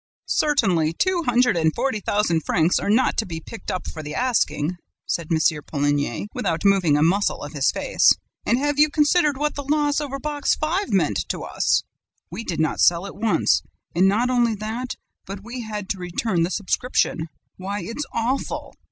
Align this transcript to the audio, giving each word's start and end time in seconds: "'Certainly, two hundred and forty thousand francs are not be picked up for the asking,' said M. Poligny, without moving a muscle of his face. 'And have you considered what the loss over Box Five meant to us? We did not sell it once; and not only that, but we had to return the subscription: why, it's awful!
"'Certainly, 0.25 0.93
two 0.93 1.21
hundred 1.27 1.55
and 1.55 1.75
forty 1.75 1.99
thousand 1.99 2.41
francs 2.43 2.79
are 2.79 2.89
not 2.89 3.21
be 3.27 3.39
picked 3.39 3.69
up 3.69 3.87
for 3.87 4.01
the 4.01 4.15
asking,' 4.15 4.77
said 5.05 5.27
M. 5.29 5.37
Poligny, 5.67 6.27
without 6.33 6.65
moving 6.65 6.97
a 6.97 7.03
muscle 7.03 7.43
of 7.43 7.53
his 7.53 7.69
face. 7.71 8.11
'And 8.43 8.57
have 8.57 8.79
you 8.79 8.89
considered 8.89 9.37
what 9.37 9.53
the 9.53 9.61
loss 9.63 10.01
over 10.01 10.17
Box 10.17 10.55
Five 10.55 10.89
meant 10.91 11.25
to 11.29 11.43
us? 11.43 11.83
We 12.31 12.43
did 12.43 12.59
not 12.59 12.79
sell 12.79 13.05
it 13.05 13.13
once; 13.15 13.61
and 13.95 14.07
not 14.07 14.31
only 14.31 14.55
that, 14.55 14.95
but 15.27 15.43
we 15.43 15.61
had 15.61 15.87
to 15.89 15.99
return 15.99 16.41
the 16.41 16.49
subscription: 16.49 17.29
why, 17.57 17.83
it's 17.83 18.07
awful! 18.11 18.73